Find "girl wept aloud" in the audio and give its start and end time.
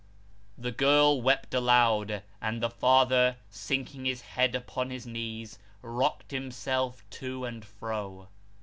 0.71-2.23